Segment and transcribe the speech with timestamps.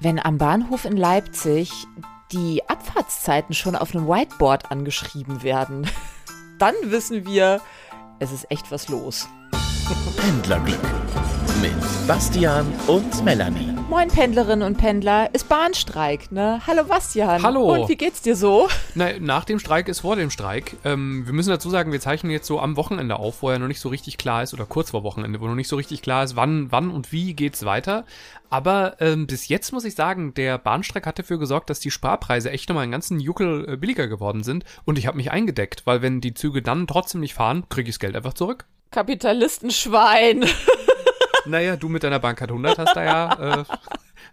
[0.00, 1.70] wenn am Bahnhof in Leipzig
[2.32, 5.86] die Abfahrtszeiten schon auf einem Whiteboard angeschrieben werden,
[6.58, 7.60] dann wissen wir,
[8.18, 9.28] es ist echt was los.
[10.16, 10.78] Pendlerglück
[11.60, 13.79] mit Bastian und Melanie.
[13.90, 16.62] Moin Pendlerinnen und Pendler, ist Bahnstreik, ne?
[16.64, 17.42] Hallo Bastian.
[17.42, 17.72] Hallo.
[17.72, 18.68] Und wie geht's dir so?
[18.94, 20.76] Na, nach dem Streik ist vor dem Streik.
[20.84, 23.66] Ähm, wir müssen dazu sagen, wir zeichnen jetzt so am Wochenende auf, wo ja noch
[23.66, 26.22] nicht so richtig klar ist, oder kurz vor Wochenende, wo noch nicht so richtig klar
[26.22, 28.04] ist, wann, wann und wie geht's weiter.
[28.48, 32.52] Aber ähm, bis jetzt muss ich sagen, der Bahnstreik hat dafür gesorgt, dass die Sparpreise
[32.52, 34.64] echt nochmal einen ganzen Juckel äh, billiger geworden sind.
[34.84, 37.96] Und ich habe mich eingedeckt, weil wenn die Züge dann trotzdem nicht fahren, kriege ich
[37.96, 38.66] das Geld einfach zurück.
[38.92, 40.44] Kapitalistenschwein.
[41.46, 43.64] Naja, du mit deiner Bankkarte 100 hast da ja, äh,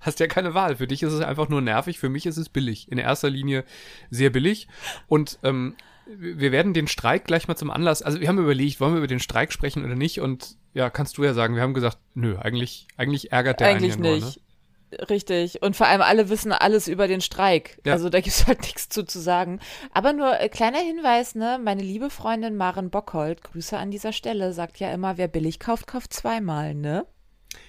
[0.02, 0.76] hast ja keine Wahl.
[0.76, 2.92] Für dich ist es einfach nur nervig, für mich ist es billig.
[2.92, 3.64] In erster Linie
[4.10, 4.68] sehr billig.
[5.08, 5.76] Und ähm,
[6.06, 9.08] wir werden den Streik gleich mal zum Anlass, also wir haben überlegt, wollen wir über
[9.08, 10.22] den Streik sprechen oder nicht?
[10.22, 13.94] Und ja, kannst du ja sagen, wir haben gesagt, nö, eigentlich, eigentlich ärgert der Eigentlich
[13.94, 14.22] einen ja nicht.
[14.24, 14.36] nur, ne?
[15.10, 15.62] Richtig.
[15.62, 17.80] Und vor allem alle wissen alles über den Streik.
[17.86, 17.94] Ja.
[17.94, 19.60] Also da gibt's halt nichts zu, zu sagen.
[19.94, 21.60] Aber nur äh, kleiner Hinweis, ne?
[21.62, 25.88] Meine liebe Freundin Maren Bockhold, Grüße an dieser Stelle, sagt ja immer, wer billig kauft,
[25.88, 27.06] kauft zweimal, ne?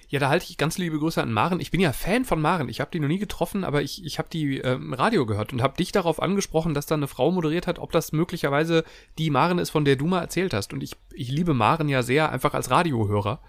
[0.07, 1.59] Ja, da halte ich ganz liebe Grüße an Maren.
[1.59, 2.67] Ich bin ja Fan von Maren.
[2.67, 5.53] Ich habe die noch nie getroffen, aber ich, ich habe die äh, im Radio gehört
[5.53, 8.83] und habe dich darauf angesprochen, dass da eine Frau moderiert hat, ob das möglicherweise
[9.19, 10.73] die Maren ist, von der du mal erzählt hast.
[10.73, 13.41] Und ich, ich liebe Maren ja sehr, einfach als Radiohörer.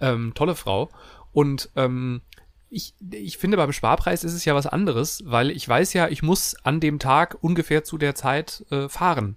[0.00, 0.88] Ähm, tolle Frau.
[1.32, 2.22] Und ähm,
[2.70, 6.22] ich, ich finde, beim Sparpreis ist es ja was anderes, weil ich weiß ja, ich
[6.22, 9.36] muss an dem Tag ungefähr zu der Zeit äh, fahren.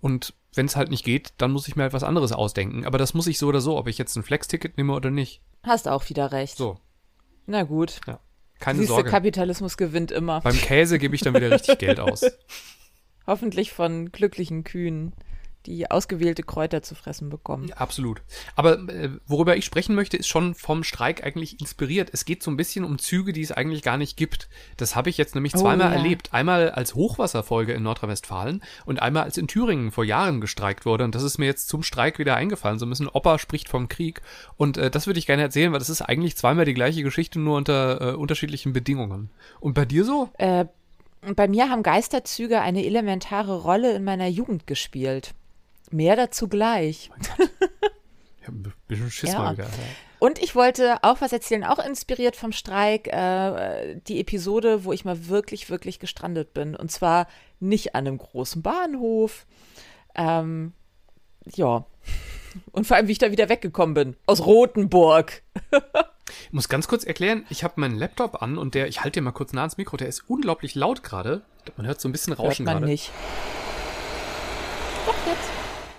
[0.00, 2.84] Und wenn es halt nicht geht, dann muss ich mir halt was anderes ausdenken.
[2.84, 5.40] Aber das muss ich so oder so, ob ich jetzt ein Flex-Ticket nehme oder nicht.
[5.62, 6.56] Hast auch wieder recht.
[6.56, 6.78] So,
[7.46, 8.00] Na gut.
[8.06, 8.20] ja.
[8.58, 9.10] Keine Siehste, Sorge.
[9.10, 10.40] Kapitalismus gewinnt immer.
[10.40, 12.22] Beim Käse gebe ich dann wieder richtig Geld aus.
[13.26, 15.12] Hoffentlich von glücklichen Kühen,
[15.66, 17.72] die ausgewählte Kräuter zu fressen bekommen.
[17.72, 18.22] Absolut.
[18.56, 22.10] Aber äh, worüber ich sprechen möchte, ist schon vom Streik eigentlich inspiriert.
[22.12, 24.48] Es geht so ein bisschen um Züge, die es eigentlich gar nicht gibt.
[24.76, 25.96] Das habe ich jetzt nämlich Oh, zweimal ja.
[25.96, 26.32] erlebt.
[26.32, 31.04] Einmal als Hochwasserfolge in Nordrhein-Westfalen und einmal als in Thüringen vor Jahren gestreikt wurde.
[31.04, 32.78] Und das ist mir jetzt zum Streik wieder eingefallen.
[32.78, 34.22] So ein bisschen Opa spricht vom Krieg.
[34.56, 37.38] Und äh, das würde ich gerne erzählen, weil das ist eigentlich zweimal die gleiche Geschichte,
[37.38, 39.30] nur unter äh, unterschiedlichen Bedingungen.
[39.60, 40.30] Und bei dir so?
[40.38, 40.66] Äh,
[41.34, 45.34] bei mir haben Geisterzüge eine elementare Rolle in meiner Jugend gespielt.
[45.90, 47.10] Mehr dazu gleich.
[48.40, 49.38] Ich habe ein bisschen Schiss Ja.
[49.40, 49.68] mal wieder.
[50.20, 55.04] Und ich wollte auch was erzählen, auch inspiriert vom Streik, äh, die Episode, wo ich
[55.04, 56.74] mal wirklich, wirklich gestrandet bin.
[56.74, 57.28] Und zwar
[57.60, 59.46] nicht an einem großen Bahnhof.
[60.14, 60.72] Ähm,
[61.54, 61.84] ja.
[62.72, 64.16] Und vor allem, wie ich da wieder weggekommen bin.
[64.26, 65.42] Aus Rothenburg.
[66.42, 69.24] Ich muss ganz kurz erklären, ich habe meinen Laptop an und der, ich halte den
[69.24, 71.42] mal kurz nah ans Mikro, der ist unglaublich laut gerade.
[71.76, 72.86] Man hört so ein bisschen Hört Rauschen man gerade.
[72.86, 73.10] nicht.
[75.06, 75.48] Doch, jetzt.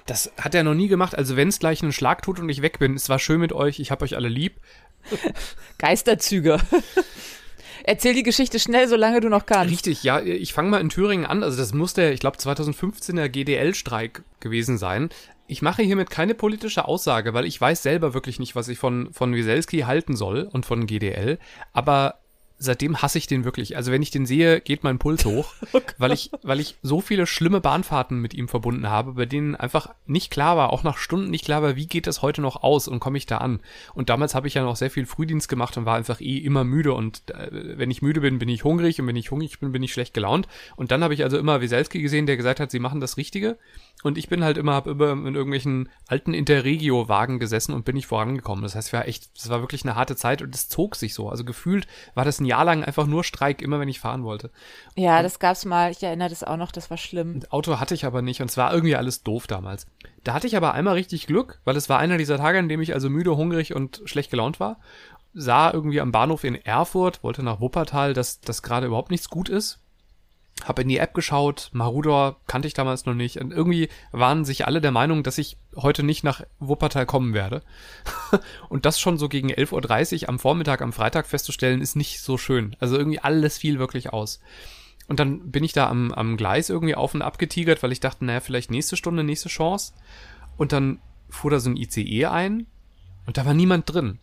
[0.09, 1.15] Das hat er noch nie gemacht.
[1.15, 3.53] Also wenn es gleich einen Schlag tut und ich weg bin, es war schön mit
[3.53, 4.55] euch, ich hab euch alle lieb.
[5.77, 6.57] Geisterzüge.
[7.83, 9.71] Erzähl die Geschichte schnell, solange du noch kannst.
[9.71, 11.43] Richtig, ja, ich fange mal in Thüringen an.
[11.43, 15.09] Also das muss der, ich glaube 2015er GDL-Streik gewesen sein.
[15.45, 19.13] Ich mache hiermit keine politische Aussage, weil ich weiß selber wirklich nicht, was ich von,
[19.13, 21.37] von Wieselski halten soll und von GDL.
[21.71, 22.19] Aber
[22.59, 23.77] seitdem hasse ich den wirklich.
[23.77, 25.53] Also wenn ich den sehe, geht mein Puls hoch,
[25.97, 29.89] weil ich, weil ich so viele schlimme Bahnfahrten mit ihm verbunden habe, bei denen einfach
[30.05, 32.87] nicht klar war, auch nach Stunden nicht klar war, wie geht das heute noch aus
[32.87, 33.61] und komme ich da an.
[33.93, 36.63] Und damals habe ich ja noch sehr viel Frühdienst gemacht und war einfach eh immer
[36.65, 39.71] müde und äh, wenn ich müde bin, bin ich hungrig und wenn ich hungrig bin,
[39.71, 40.47] bin ich schlecht gelaunt.
[40.75, 43.57] Und dann habe ich also immer Wieselski gesehen, der gesagt hat, sie machen das Richtige.
[44.03, 48.07] Und ich bin halt immer, habe immer in irgendwelchen alten Interregio-Wagen gesessen und bin nicht
[48.07, 48.63] vorangekommen.
[48.63, 51.13] Das heißt, es war echt, es war wirklich eine harte Zeit und es zog sich
[51.13, 51.29] so.
[51.29, 54.51] Also gefühlt war das ein Jahr lang einfach nur Streik, immer wenn ich fahren wollte.
[54.95, 55.91] Ja, das gab's mal.
[55.91, 56.71] Ich erinnere das auch noch.
[56.71, 57.39] Das war schlimm.
[57.49, 59.87] Auto hatte ich aber nicht und es war irgendwie alles doof damals.
[60.23, 62.81] Da hatte ich aber einmal richtig Glück, weil es war einer dieser Tage, an dem
[62.81, 64.79] ich also müde, hungrig und schlecht gelaunt war.
[65.33, 69.47] Sah irgendwie am Bahnhof in Erfurt, wollte nach Wuppertal, dass das gerade überhaupt nichts gut
[69.47, 69.79] ist.
[70.65, 73.37] Hab in die App geschaut, Marudor kannte ich damals noch nicht.
[73.37, 77.63] Und irgendwie waren sich alle der Meinung, dass ich heute nicht nach Wuppertal kommen werde.
[78.69, 82.37] Und das schon so gegen 11.30 Uhr am Vormittag, am Freitag festzustellen, ist nicht so
[82.37, 82.75] schön.
[82.79, 84.41] Also irgendwie alles fiel wirklich aus.
[85.07, 87.99] Und dann bin ich da am, am Gleis irgendwie auf und ab getigert, weil ich
[87.99, 89.93] dachte, naja, vielleicht nächste Stunde, nächste Chance.
[90.57, 92.67] Und dann fuhr da so ein ICE ein
[93.25, 94.19] und da war niemand drin.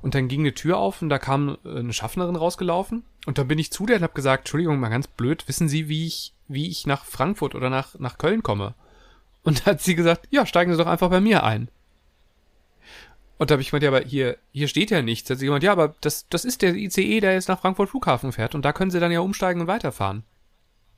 [0.00, 3.04] Und dann ging eine Tür auf und da kam äh, eine Schaffnerin rausgelaufen.
[3.26, 5.88] Und dann bin ich zu der und habe gesagt, Entschuldigung, mal ganz blöd, wissen Sie,
[5.88, 8.74] wie ich, wie ich nach Frankfurt oder nach, nach Köln komme?
[9.42, 11.68] Und da hat sie gesagt, ja, steigen Sie doch einfach bei mir ein.
[13.38, 15.26] Und da habe ich gemeint, ja, aber hier, hier steht ja nichts.
[15.26, 17.90] Da hat sie gemeint, ja, aber das, das ist der ICE, der jetzt nach Frankfurt
[17.90, 18.54] Flughafen fährt.
[18.54, 20.22] Und da können Sie dann ja umsteigen und weiterfahren.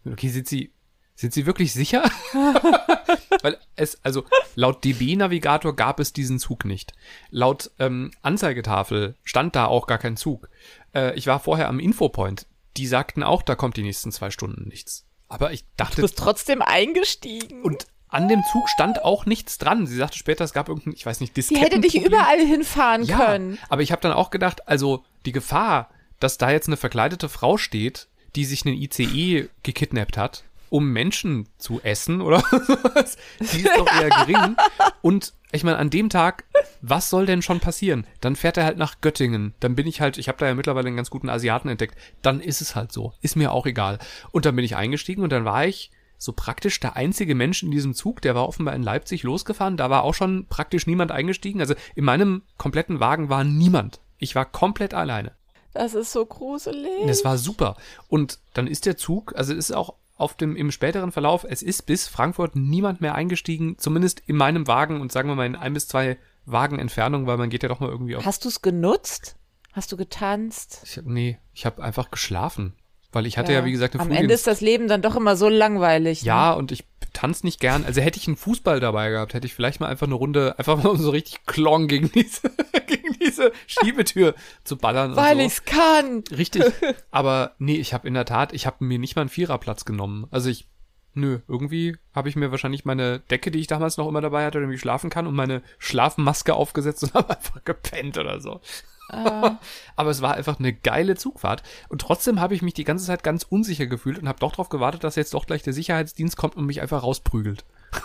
[0.04, 0.70] Okay, sind Sie,
[1.14, 2.02] sind Sie wirklich sicher?
[3.42, 4.24] Weil es, also
[4.54, 6.92] laut DB-Navigator gab es diesen Zug nicht.
[7.30, 10.48] Laut ähm, Anzeigetafel stand da auch gar kein Zug.
[10.94, 12.46] Äh, ich war vorher am Infopoint.
[12.76, 15.06] Die sagten auch, da kommt die nächsten zwei Stunden nichts.
[15.28, 15.96] Aber ich dachte.
[15.96, 17.62] Du bist trotzdem eingestiegen.
[17.62, 19.86] Und an dem Zug stand auch nichts dran.
[19.86, 23.18] Sie sagte später, es gab irgendein, ich weiß nicht, Die hätte dich überall hinfahren Ja,
[23.18, 23.58] können.
[23.68, 25.90] aber ich habe dann auch gedacht, also die Gefahr,
[26.20, 30.44] dass da jetzt eine verkleidete Frau steht, die sich einen ICE gekidnappt hat,
[30.74, 34.56] um Menschen zu essen oder sowas, die ist doch eher gering.
[35.02, 36.46] Und ich meine, an dem Tag,
[36.82, 38.08] was soll denn schon passieren?
[38.20, 39.54] Dann fährt er halt nach Göttingen.
[39.60, 41.96] Dann bin ich halt, ich habe da ja mittlerweile einen ganz guten Asiaten entdeckt.
[42.22, 43.12] Dann ist es halt so.
[43.20, 44.00] Ist mir auch egal.
[44.32, 47.70] Und dann bin ich eingestiegen und dann war ich so praktisch der einzige Mensch in
[47.70, 49.76] diesem Zug, der war offenbar in Leipzig losgefahren.
[49.76, 51.60] Da war auch schon praktisch niemand eingestiegen.
[51.60, 54.00] Also in meinem kompletten Wagen war niemand.
[54.18, 55.36] Ich war komplett alleine.
[55.72, 57.06] Das ist so gruselig.
[57.06, 57.76] Das war super.
[58.08, 61.62] Und dann ist der Zug, also es ist auch auf dem, im späteren Verlauf, es
[61.62, 65.56] ist bis Frankfurt niemand mehr eingestiegen, zumindest in meinem Wagen und sagen wir mal in
[65.56, 66.16] ein bis zwei
[66.46, 68.24] Wagen Entfernung, weil man geht ja doch mal irgendwie auf.
[68.24, 69.36] Hast du es genutzt?
[69.72, 70.82] Hast du getanzt?
[70.84, 72.74] Ich hab, nee, ich habe einfach geschlafen.
[73.10, 75.14] Weil ich hatte ja, wie gesagt, eine Am Flugdienst- Ende ist das Leben dann doch
[75.14, 76.22] immer so langweilig.
[76.22, 76.26] ne?
[76.28, 76.84] Ja, und ich
[77.24, 77.84] tanze nicht gern.
[77.84, 80.82] Also hätte ich einen Fußball dabei gehabt, hätte ich vielleicht mal einfach eine Runde, einfach
[80.82, 82.50] mal so richtig klong gegen diese,
[82.86, 85.16] gegen diese Schiebetür zu ballern.
[85.16, 85.42] Weil so.
[85.42, 86.22] ich's kann.
[86.36, 86.64] Richtig.
[87.10, 90.26] Aber nee, ich habe in der Tat, ich habe mir nicht mal einen Viererplatz genommen.
[90.30, 90.68] Also ich,
[91.14, 94.60] nö, irgendwie habe ich mir wahrscheinlich meine Decke, die ich damals noch immer dabei hatte,
[94.60, 98.60] damit ich schlafen kann, und meine Schlafmaske aufgesetzt und habe einfach gepennt oder so.
[99.96, 101.62] Aber es war einfach eine geile Zugfahrt.
[101.88, 104.68] Und trotzdem habe ich mich die ganze Zeit ganz unsicher gefühlt und habe doch darauf
[104.68, 107.64] gewartet, dass jetzt doch gleich der Sicherheitsdienst kommt und mich einfach rausprügelt.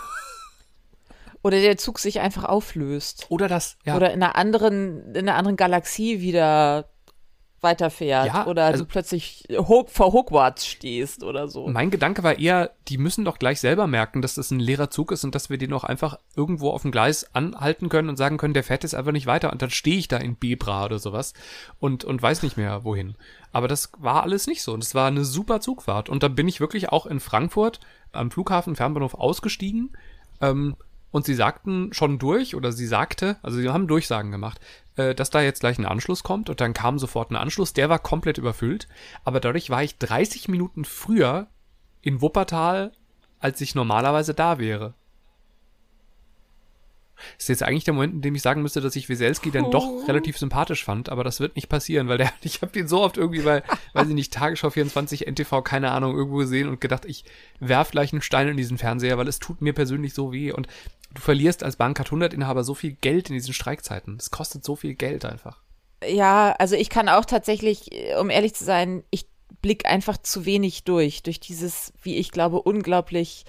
[1.42, 3.26] Oder der Zug sich einfach auflöst.
[3.30, 3.96] Oder das, ja.
[3.96, 6.90] Oder in einer anderen, in einer anderen Galaxie wieder
[7.62, 8.26] weiterfährt.
[8.26, 11.68] Ja, oder also- du plötzlich vor Hogwarts stehst oder so.
[11.68, 15.12] Mein Gedanke war eher, die müssen doch gleich selber merken, dass das ein leerer Zug
[15.12, 18.36] ist und dass wir den auch einfach irgendwo auf dem Gleis anhalten können und sagen
[18.38, 20.98] können, der fährt jetzt einfach nicht weiter und dann stehe ich da in Bebra oder
[20.98, 21.34] sowas
[21.78, 23.14] und, und weiß nicht mehr wohin.
[23.52, 26.48] Aber das war alles nicht so und es war eine super Zugfahrt und da bin
[26.48, 27.80] ich wirklich auch in Frankfurt
[28.12, 29.90] am Flughafen Fernbahnhof ausgestiegen
[30.40, 30.76] ähm,
[31.10, 34.60] und sie sagten schon durch, oder sie sagte, also sie haben Durchsagen gemacht,
[34.96, 37.88] äh, dass da jetzt gleich ein Anschluss kommt und dann kam sofort ein Anschluss, der
[37.88, 38.88] war komplett überfüllt,
[39.24, 41.48] aber dadurch war ich 30 Minuten früher
[42.02, 42.92] in Wuppertal,
[43.38, 44.94] als ich normalerweise da wäre.
[47.36, 49.70] Das ist jetzt eigentlich der Moment, in dem ich sagen müsste, dass ich Weselski dann
[49.70, 53.02] doch relativ sympathisch fand, aber das wird nicht passieren, weil der, ich habe den so
[53.02, 53.62] oft irgendwie bei,
[53.92, 57.24] weiß ich nicht, Tagesschau 24, NTV, keine Ahnung, irgendwo gesehen und gedacht, ich
[57.58, 60.52] werf gleich einen Stein in diesen Fernseher, weil es tut mir persönlich so weh.
[60.52, 60.66] Und
[61.14, 64.16] du verlierst als Bahncard 100 Inhaber so viel Geld in diesen Streikzeiten.
[64.18, 65.60] Es kostet so viel Geld einfach.
[66.06, 69.26] Ja, also ich kann auch tatsächlich, äh, um ehrlich zu sein, ich
[69.62, 73.44] blick einfach zu wenig durch, durch dieses, wie ich glaube, unglaublich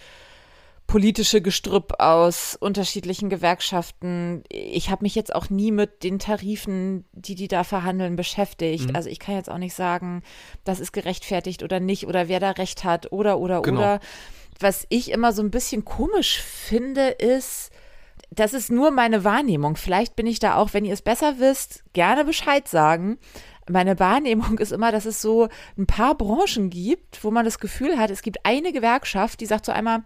[0.88, 4.44] politische Gestrüpp aus unterschiedlichen Gewerkschaften.
[4.50, 8.94] Ich habe mich jetzt auch nie mit den Tarifen, die die da verhandeln, beschäftigt.
[8.94, 10.22] Also ich kann jetzt auch nicht sagen,
[10.66, 13.80] das ist gerechtfertigt oder nicht oder wer da recht hat oder oder Genau.
[13.80, 14.00] oder.
[14.62, 17.72] Was ich immer so ein bisschen komisch finde, ist,
[18.30, 19.76] das ist nur meine Wahrnehmung.
[19.76, 23.18] Vielleicht bin ich da auch, wenn ihr es besser wisst, gerne Bescheid sagen.
[23.68, 27.98] Meine Wahrnehmung ist immer, dass es so ein paar Branchen gibt, wo man das Gefühl
[27.98, 30.04] hat, es gibt eine Gewerkschaft, die sagt so einmal,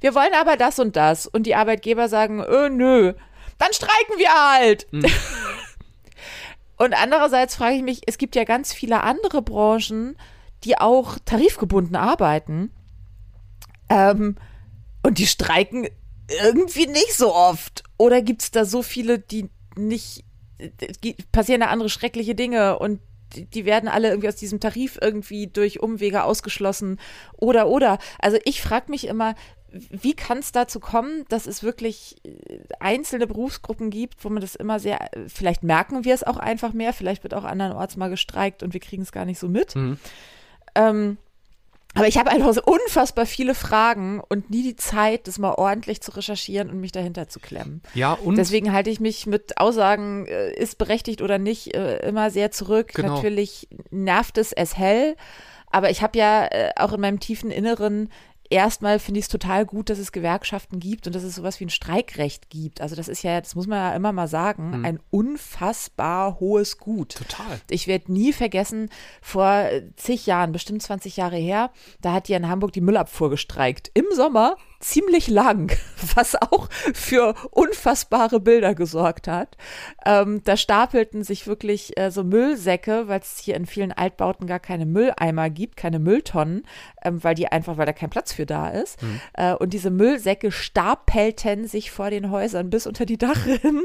[0.00, 1.26] wir wollen aber das und das.
[1.26, 3.14] Und die Arbeitgeber sagen, äh, nö,
[3.58, 4.86] dann streiken wir halt.
[6.78, 10.16] Und andererseits frage ich mich, es gibt ja ganz viele andere Branchen,
[10.64, 12.72] die auch tarifgebunden arbeiten.
[13.92, 14.36] Ähm,
[15.02, 15.88] und die streiken
[16.42, 17.84] irgendwie nicht so oft.
[17.98, 20.24] Oder gibt es da so viele, die nicht,
[21.02, 23.00] die, passieren da andere schreckliche Dinge und
[23.34, 27.00] die, werden alle irgendwie aus diesem Tarif irgendwie durch Umwege ausgeschlossen
[27.36, 27.98] oder oder.
[28.18, 29.34] Also ich frage mich immer,
[29.72, 34.54] wie kann es dazu kommen, dass es wirklich äh, einzelne Berufsgruppen gibt, wo man das
[34.54, 38.62] immer sehr, vielleicht merken wir es auch einfach mehr, vielleicht wird auch andernorts mal gestreikt
[38.62, 39.74] und wir kriegen es gar nicht so mit.
[40.74, 41.16] Ähm,
[41.94, 46.00] aber ich habe einfach so unfassbar viele Fragen und nie die Zeit, das mal ordentlich
[46.00, 47.82] zu recherchieren und mich dahinter zu klemmen.
[47.94, 52.30] Ja, und Deswegen halte ich mich mit Aussagen, äh, ist berechtigt oder nicht, äh, immer
[52.30, 52.92] sehr zurück.
[52.94, 53.16] Genau.
[53.16, 55.16] Natürlich nervt es es hell,
[55.70, 58.10] aber ich habe ja äh, auch in meinem tiefen Inneren
[58.52, 61.64] erstmal finde ich es total gut, dass es Gewerkschaften gibt und dass es sowas wie
[61.64, 62.80] ein Streikrecht gibt.
[62.80, 67.16] Also das ist ja, das muss man ja immer mal sagen, ein unfassbar hohes Gut.
[67.16, 67.60] total.
[67.70, 68.90] Ich werde nie vergessen,
[69.20, 73.90] vor zig Jahren, bestimmt 20 Jahre her, da hat hier in Hamburg die Müllabfuhr gestreikt.
[73.94, 75.72] Im Sommer ziemlich lang,
[76.14, 79.56] was auch für unfassbare Bilder gesorgt hat.
[80.04, 84.60] Ähm, da stapelten sich wirklich äh, so Müllsäcke, weil es hier in vielen Altbauten gar
[84.60, 86.64] keine Mülleimer gibt, keine Mülltonnen,
[87.04, 88.98] ähm, weil die einfach, weil da kein Platz für da ist.
[89.34, 93.82] Äh, und diese Müllsäcke stapelten sich vor den Häusern bis unter die Dachrinnen.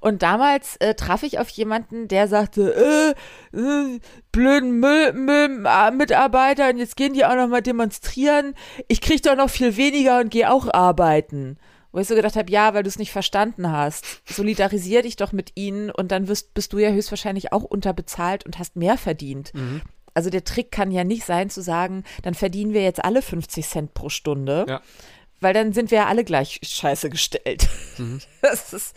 [0.00, 3.14] Und damals äh, traf ich auf jemanden, der sagte,
[3.52, 4.00] äh, äh,
[4.32, 8.54] blöden Müll, Müll, äh, Mitarbeiter, und jetzt gehen die auch noch mal demonstrieren.
[8.88, 11.58] Ich krieg doch noch viel weniger und gehe auch arbeiten.
[11.92, 14.22] Wo ich so gedacht habe, ja, weil du es nicht verstanden hast.
[14.24, 18.58] Solidarisier dich doch mit ihnen und dann wirst, bist du ja höchstwahrscheinlich auch unterbezahlt und
[18.60, 19.52] hast mehr verdient.
[19.54, 19.82] Mhm.
[20.14, 23.66] Also der Trick kann ja nicht sein zu sagen, dann verdienen wir jetzt alle 50
[23.66, 24.80] Cent pro Stunde, Ja.
[25.40, 27.68] weil dann sind wir ja alle gleich scheiße gestellt.
[28.42, 28.94] Das ist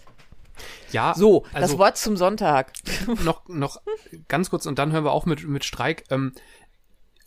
[0.92, 2.74] Ja, so, das also Wort zum Sonntag.
[3.24, 3.82] noch, noch
[4.28, 6.04] ganz kurz und dann hören wir auch mit, mit Streik.
[6.10, 6.34] Ähm,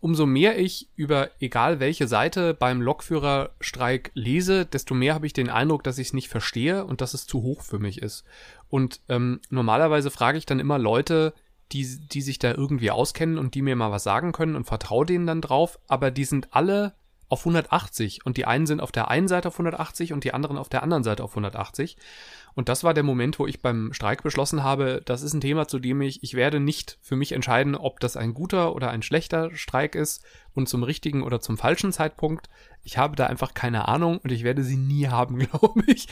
[0.01, 5.51] umso mehr ich über egal welche Seite beim Lokführerstreik lese, desto mehr habe ich den
[5.51, 8.25] Eindruck, dass ich es nicht verstehe und dass es zu hoch für mich ist.
[8.69, 11.35] Und ähm, normalerweise frage ich dann immer Leute,
[11.73, 15.07] die, die sich da irgendwie auskennen und die mir mal was sagen können und vertraue
[15.07, 16.95] denen dann drauf, aber die sind alle
[17.29, 20.59] auf 180 und die einen sind auf der einen Seite auf 180 und die anderen
[20.59, 21.97] auf der anderen Seite auf 180.
[22.55, 25.69] Und das war der Moment, wo ich beim Streik beschlossen habe, das ist ein Thema,
[25.69, 29.03] zu dem ich, ich werde nicht für mich entscheiden, ob das ein guter oder ein
[29.03, 32.49] schlechter Streik ist und zum richtigen oder zum falschen Zeitpunkt.
[32.83, 36.09] Ich habe da einfach keine Ahnung und ich werde sie nie haben, glaube ich.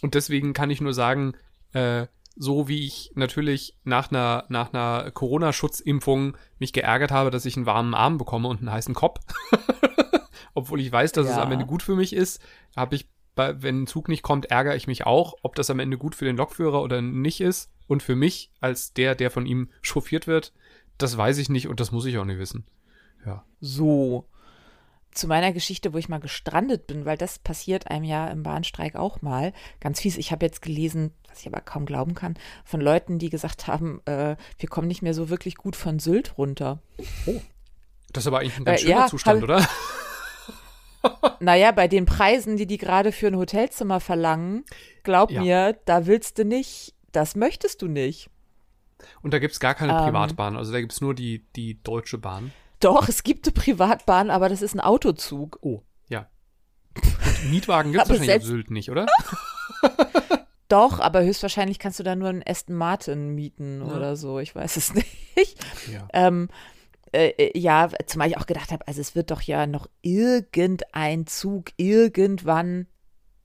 [0.00, 1.34] Und deswegen kann ich nur sagen,
[1.72, 2.06] äh,
[2.36, 7.66] so wie ich natürlich nach einer, nach einer Corona-Schutzimpfung mich geärgert habe, dass ich einen
[7.66, 9.20] warmen Arm bekomme und einen heißen Kopf,
[10.54, 11.42] obwohl ich weiß, dass es Ja.
[11.42, 12.40] am Ende gut für mich ist,
[12.76, 15.78] habe ich bei, wenn ein Zug nicht kommt, ärgere ich mich auch, ob das am
[15.78, 17.70] Ende gut für den Lokführer oder nicht ist.
[17.86, 20.52] Und für mich, als der, der von ihm chauffiert wird,
[20.98, 22.66] das weiß ich nicht und das muss ich auch nicht wissen.
[23.24, 23.44] Ja.
[23.60, 24.28] So.
[25.12, 28.96] Zu meiner Geschichte, wo ich mal gestrandet bin, weil das passiert einem ja im Bahnstreik
[28.96, 29.52] auch mal.
[29.80, 30.18] Ganz fies.
[30.18, 34.00] Ich habe jetzt gelesen, was ich aber kaum glauben kann, von Leuten, die gesagt haben,
[34.04, 36.82] äh, wir kommen nicht mehr so wirklich gut von Sylt runter.
[38.12, 39.66] Das ist aber eigentlich ein ganz schöner ja, Zustand, oder?
[41.40, 44.64] Naja, bei den Preisen, die die gerade für ein Hotelzimmer verlangen,
[45.04, 45.40] glaub Ja.
[45.42, 48.30] mir, da willst du nicht, das möchtest du nicht.
[49.22, 50.04] Und da gibt's gar keine Ähm.
[50.06, 52.52] Privatbahn, also da gibt's nur die, die Deutsche Bahn.
[52.80, 55.58] Doch, es gibt eine Privatbahn, aber das ist ein Autozug.
[55.62, 56.28] Oh, ja.
[56.96, 59.06] Und Mietwagen gibt's Aber wahrscheinlich auf selbst- Sylt nicht, oder?
[60.68, 63.96] Doch, aber höchstwahrscheinlich kannst du da nur einen Aston Martin mieten Ja.
[63.96, 64.38] oder so.
[64.38, 64.92] Ich weiß es
[65.36, 65.56] nicht.
[65.90, 66.06] Ja.
[66.12, 66.48] Ähm,
[67.12, 71.26] äh, äh, ja, zumal ich auch gedacht habe, also es wird doch ja noch irgendein
[71.26, 72.86] Zug irgendwann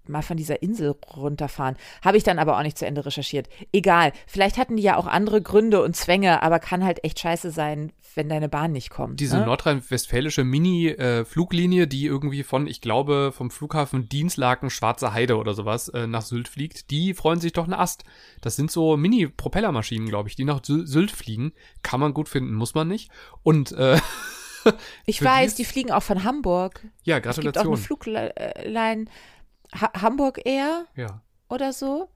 [0.10, 1.76] mal von dieser Insel runterfahren.
[2.04, 3.48] Habe ich dann aber auch nicht zu Ende recherchiert.
[3.72, 7.52] Egal, vielleicht hatten die ja auch andere Gründe und Zwänge, aber kann halt echt scheiße
[7.52, 9.20] sein, wenn deine Bahn nicht kommt.
[9.20, 9.46] Diese ne?
[9.46, 16.08] nordrhein-westfälische Mini-Fluglinie, die irgendwie von, ich glaube, vom Flughafen Dienstlaken Schwarze Heide oder sowas äh,
[16.08, 18.04] nach Sylt fliegt, die freuen sich doch einen Ast.
[18.42, 21.54] Das sind so Mini-Propellermaschinen, glaube ich, die nach Sy Sylt fliegen.
[21.82, 23.10] Kann man gut finden, muss man nicht.
[23.42, 23.98] Und äh,
[25.06, 26.82] Ich weiß, die die fliegen auch von Hamburg.
[27.04, 27.78] ja, Es gibt auch eine Gratulation.
[27.78, 29.06] Flugline
[29.80, 31.22] ha Hamburg Air Ja.
[31.50, 32.10] oder so.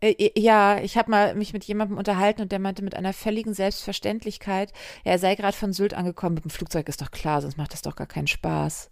[0.00, 3.52] Äh, Ja, ich habe mal mich mit jemandem unterhalten und der meinte mit einer völligen
[3.54, 4.72] Selbstverständlichkeit,
[5.04, 7.82] er sei gerade von Sylt angekommen mit dem Flugzeug, ist doch klar, sonst macht das
[7.82, 8.90] doch gar keinen Spaß.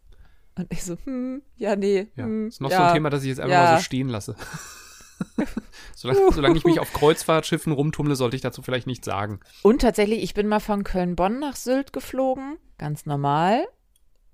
[0.57, 2.09] Und ich so, hm, ja, nee.
[2.17, 2.79] Ja, hm, ist noch ja.
[2.79, 3.65] so ein Thema, das ich jetzt einfach Ja.
[3.71, 4.35] mal so stehen lasse.
[5.95, 9.41] solange, solange ich mich auf Kreuzfahrtschiffen rumtummle, sollte ich dazu vielleicht nichts sagen.
[9.63, 13.67] Und tatsächlich, ich bin mal von Köln-Bonn nach Sylt geflogen, ganz normal.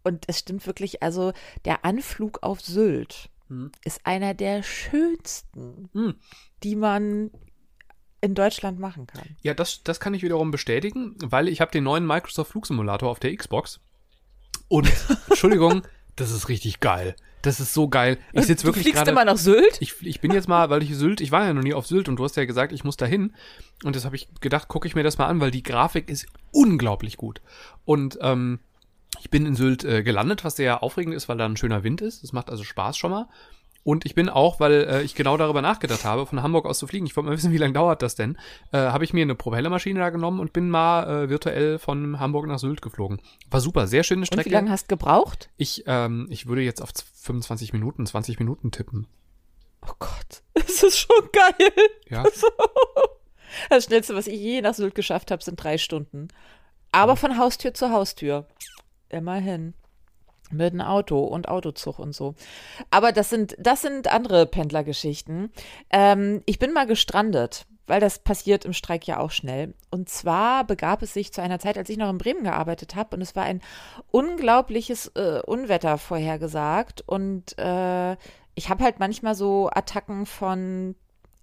[0.02, 1.32] Und es stimmt wirklich, also
[1.64, 3.72] der Anflug auf Sylt Hm.
[3.84, 6.14] ist einer der schönsten, Hm.
[6.62, 7.30] die man
[8.20, 9.36] in Deutschland machen kann.
[9.42, 13.20] Ja, das, das kann ich wiederum bestätigen, weil ich habe den neuen Microsoft Flugsimulator auf
[13.20, 13.80] der Xbox.
[14.68, 14.90] Und,
[15.28, 15.82] Entschuldigung,
[16.16, 17.16] das ist richtig geil.
[17.42, 18.16] Das ist so geil.
[18.32, 19.10] Ich sitze du wirklich fliegst gerade.
[19.10, 19.76] immer nach Sylt?
[19.80, 22.08] Ich, ich bin jetzt mal, weil ich Sylt, ich war ja noch nie auf Sylt
[22.08, 23.34] und du hast ja gesagt, ich muss da hin.
[23.84, 26.26] Und das habe ich gedacht, gucke ich mir das mal an, weil die Grafik ist
[26.52, 27.42] unglaublich gut.
[27.84, 28.60] Und ähm,
[29.20, 32.00] ich bin in Sylt äh, gelandet, was sehr aufregend ist, weil da ein schöner Wind
[32.00, 32.22] ist.
[32.22, 33.28] Das macht also Spaß schon mal.
[33.84, 36.86] Und ich bin auch, weil äh, ich genau darüber nachgedacht habe, von Hamburg aus zu
[36.86, 37.04] fliegen.
[37.04, 38.38] Ich wollte mal wissen, wie lange dauert das denn?
[38.72, 42.46] Äh, habe ich mir eine Propellermaschine da genommen und bin mal äh, virtuell von Hamburg
[42.46, 43.20] nach Sylt geflogen.
[43.50, 44.48] War super, sehr schöne Und Strecke.
[44.48, 45.50] wie lange hast du gebraucht?
[45.58, 46.90] ich, ähm, ich würde jetzt auf
[47.22, 49.06] 25 Minuten, 20 Minuten tippen.
[49.86, 51.72] Oh Gott, das ist schon geil.
[52.08, 52.24] Ja.
[53.70, 56.26] Das Schnellste, was ich je nach Sylt geschafft habe, sind drei Stunden.
[56.90, 58.48] Aber von Haustür zu Haustür.
[59.08, 59.74] Immerhin.
[60.50, 62.34] Mit einem Auto und Autozug und so.
[62.90, 65.50] Aber das sind, das sind andere Pendlergeschichten.
[65.90, 69.74] Ähm, ich bin mal gestrandet, weil das passiert im Streik ja auch schnell.
[69.90, 73.16] Und zwar begab es sich zu einer Zeit, als ich noch in Bremen gearbeitet habe
[73.16, 73.62] und es war ein
[74.10, 77.02] unglaubliches äh, Unwetter vorhergesagt.
[77.06, 78.12] Und äh,
[78.54, 80.94] ich habe halt manchmal so Attacken von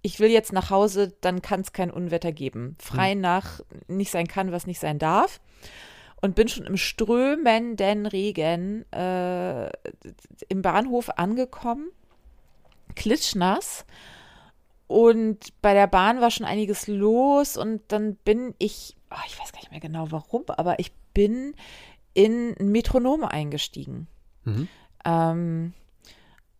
[0.02, 2.76] ich will jetzt nach Hause, dann kann es kein Unwetter geben.
[2.80, 5.40] Frei nach nicht sein kann, was nicht sein darf.
[6.22, 9.66] Und bin schon im strömenden Regen äh,
[10.48, 11.90] im Bahnhof angekommen,
[12.94, 13.84] klitschnass
[14.92, 19.50] und bei der Bahn war schon einiges los und dann bin ich, oh, ich weiß
[19.52, 21.54] gar nicht mehr genau warum, aber ich bin
[22.12, 24.06] in ein Metronom eingestiegen.
[24.44, 24.68] Mhm.
[25.06, 25.72] Ähm,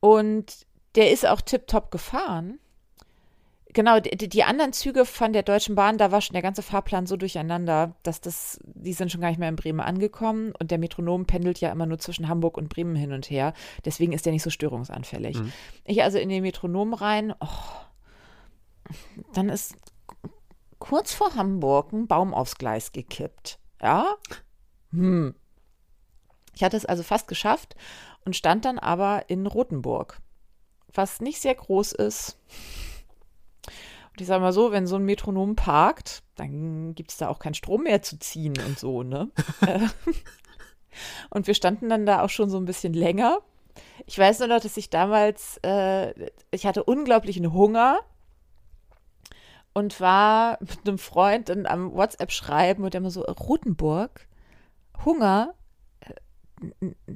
[0.00, 2.58] und der ist auch tiptop gefahren.
[3.74, 7.06] Genau, die, die, anderen Züge von der Deutschen Bahn, da war schon der ganze Fahrplan
[7.06, 10.78] so durcheinander, dass das, die sind schon gar nicht mehr in Bremen angekommen und der
[10.78, 13.54] Metronom pendelt ja immer nur zwischen Hamburg und Bremen hin und her.
[13.84, 15.38] Deswegen ist der nicht so störungsanfällig.
[15.38, 15.52] Mhm.
[15.84, 17.46] Ich also in den Metronom rein, oh,
[19.32, 19.74] dann ist
[20.78, 23.58] kurz vor Hamburg ein Baum aufs Gleis gekippt.
[23.80, 24.16] Ja?
[24.90, 25.34] Hm.
[26.54, 27.74] Ich hatte es also fast geschafft
[28.24, 30.20] und stand dann aber in Rothenburg,
[30.92, 32.38] was nicht sehr groß ist.
[34.12, 37.38] Und ich sage mal so, wenn so ein Metronom parkt, dann gibt es da auch
[37.38, 39.30] keinen Strom mehr zu ziehen und so, ne?
[39.66, 39.88] Äh,
[41.30, 43.38] und wir standen dann da auch schon so ein bisschen länger.
[44.04, 46.12] Ich weiß nur noch, dass ich damals, äh,
[46.50, 48.00] ich hatte unglaublichen Hunger
[49.72, 54.26] und war mit einem Freund dann am WhatsApp schreiben und der immer so, Rotenburg,
[55.04, 55.54] Hunger,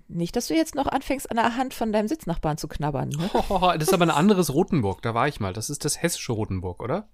[0.08, 3.10] nicht, dass du jetzt noch anfängst, an der Hand von deinem Sitznachbarn zu knabbern.
[3.10, 3.30] Ne?
[3.48, 5.52] Oh, das ist aber ein anderes Rotenburg, da war ich mal.
[5.52, 7.08] Das ist das hessische Rotenburg, oder?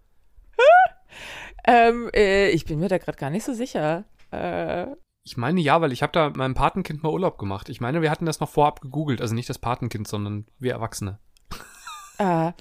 [1.66, 4.04] ähm, äh, ich bin mir da gerade gar nicht so sicher.
[4.30, 4.86] Äh,
[5.24, 7.68] ich meine ja, weil ich habe da mit meinem Patenkind mal Urlaub gemacht.
[7.68, 9.20] Ich meine, wir hatten das noch vorab gegoogelt.
[9.20, 11.20] Also nicht das Patenkind, sondern wir Erwachsene.
[12.18, 12.52] Äh,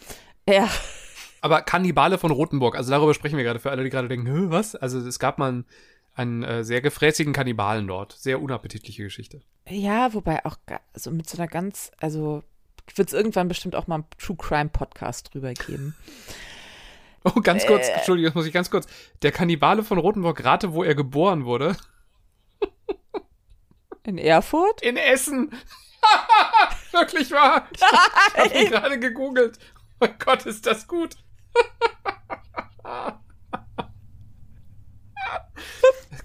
[0.50, 0.70] ja.
[1.42, 4.76] Aber Kannibale von Rotenburg, also darüber sprechen wir gerade für alle, die gerade denken, was?
[4.76, 5.66] Also es gab mal ein
[6.14, 8.14] einen äh, sehr gefräßigen Kannibalen dort.
[8.14, 9.42] Sehr unappetitliche Geschichte.
[9.68, 10.58] Ja, wobei auch
[10.94, 12.44] also mit so einer ganz, also
[12.96, 15.96] wird es irgendwann bestimmt auch mal einen True Crime Podcast drüber geben.
[17.24, 18.88] Oh, ganz kurz, äh, Entschuldigung, das muss ich ganz kurz.
[19.22, 21.78] Der Kannibale von Rotenburg, rate, wo er geboren wurde.
[24.04, 24.82] In Erfurt?
[24.82, 25.54] In Essen.
[26.92, 27.68] Wirklich wahr.
[27.76, 29.60] Ich habe ihn gerade gegoogelt.
[30.00, 31.16] Oh Gott, ist das gut.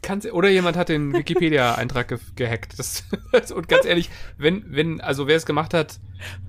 [0.02, 2.78] Kannst, oder jemand hat den Wikipedia-Eintrag ge gehackt.
[2.78, 3.04] Das,
[3.54, 6.00] und ganz ehrlich, wenn, wenn, also wer es gemacht hat,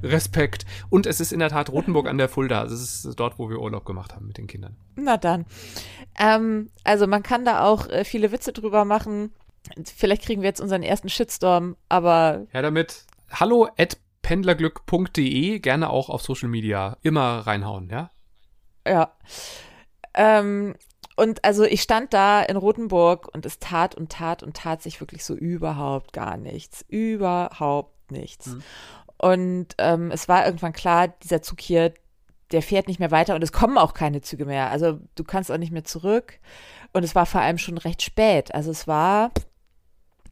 [0.02, 0.66] Respekt.
[0.90, 2.62] Und es ist in der Tat Rothenburg an der Fulda.
[2.62, 4.76] Also es ist dort, wo wir Urlaub gemacht haben mit den Kindern.
[4.96, 5.46] Na dann.
[6.18, 9.32] Ähm, also man kann da auch äh, viele Witze drüber machen.
[9.96, 12.48] Vielleicht kriegen wir jetzt unseren ersten Shitstorm, aber.
[12.54, 13.06] Ja, damit.
[13.32, 16.98] Hallo at pendlerglück.de, gerne auch auf Social Media.
[17.02, 18.12] Immer reinhauen, ja?
[18.88, 19.14] Ja.
[20.14, 20.76] Ähm,
[21.18, 25.02] und also ich stand da in Rothenburg und es tat und tat und tat sich
[25.02, 26.86] wirklich so überhaupt gar nichts.
[26.88, 28.46] Überhaupt nichts.
[28.46, 28.64] Mhm.
[29.18, 31.92] Und ähm, es war irgendwann klar, dieser Zug hier,
[32.52, 34.70] der fährt nicht mehr weiter und es kommen auch keine Züge mehr.
[34.70, 36.40] Also du kannst auch nicht mehr zurück.
[36.94, 38.54] Und es war vor allem schon recht spät.
[38.54, 39.32] Also es war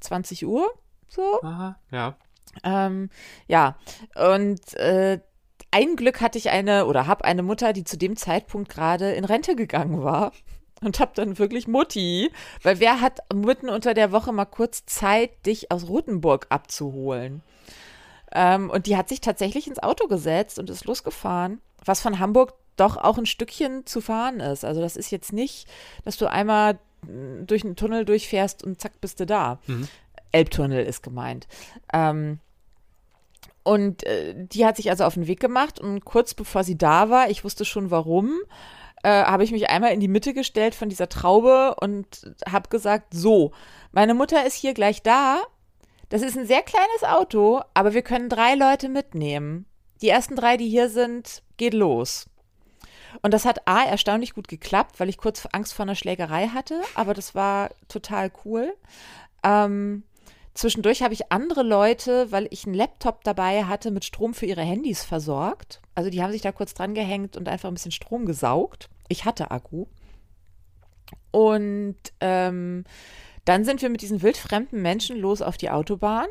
[0.01, 0.71] 20 Uhr
[1.07, 1.41] so.
[1.41, 2.15] Aha, ja.
[2.63, 3.09] Ähm,
[3.47, 3.75] ja,
[4.13, 5.19] und äh,
[5.71, 9.25] ein Glück hatte ich eine oder habe eine Mutter, die zu dem Zeitpunkt gerade in
[9.25, 10.31] Rente gegangen war
[10.85, 12.31] und hab dann wirklich Mutti,
[12.63, 17.41] weil wer hat mitten unter der Woche mal kurz Zeit, dich aus Rotenburg abzuholen?
[18.31, 22.53] Ähm, und die hat sich tatsächlich ins Auto gesetzt und ist losgefahren, was von Hamburg
[22.75, 24.65] doch auch ein Stückchen zu fahren ist.
[24.65, 25.67] Also das ist jetzt nicht,
[26.03, 26.79] dass du einmal
[27.45, 29.59] durch einen Tunnel durchfährst und zack bist du da.
[29.67, 29.87] Mhm.
[30.31, 31.47] Elbtunnel ist gemeint.
[31.93, 32.39] Ähm,
[33.63, 37.09] und äh, die hat sich also auf den Weg gemacht und kurz bevor sie da
[37.09, 38.37] war, ich wusste schon warum,
[39.05, 43.13] äh, habe ich mich einmal in die Mitte gestellt von dieser Traube und habe gesagt,
[43.13, 43.51] so,
[43.91, 45.43] meine Mutter ist hier gleich da.
[46.09, 49.67] Das ist ein sehr kleines Auto, aber wir können drei Leute mitnehmen.
[50.01, 52.25] Die ersten drei, die hier sind, geht los.
[53.21, 56.81] Und das hat A, erstaunlich gut geklappt, weil ich kurz Angst vor einer Schlägerei hatte,
[56.95, 58.73] aber das war total cool.
[59.43, 60.01] Ähm,
[60.55, 64.63] zwischendurch habe ich andere Leute, weil ich einen Laptop dabei hatte, mit Strom für ihre
[64.63, 65.79] Handys versorgt.
[65.93, 68.89] Also die haben sich da kurz dran gehängt und einfach ein bisschen Strom gesaugt.
[69.07, 69.85] Ich hatte Akku.
[71.31, 72.83] Und ähm,
[73.45, 76.27] dann sind wir mit diesen wildfremden Menschen los auf die Autobahn.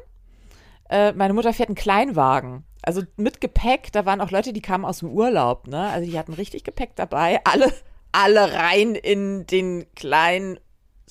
[0.91, 2.65] Äh, meine Mutter fährt einen Kleinwagen.
[2.83, 5.89] Also mit Gepäck, da waren auch Leute, die kamen aus dem Urlaub, ne?
[5.89, 7.41] Also die hatten richtig Gepäck dabei.
[7.45, 7.73] Alle,
[8.13, 10.59] alle rein in den kleinen